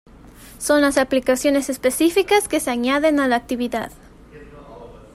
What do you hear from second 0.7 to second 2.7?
las aplicaciones específicas que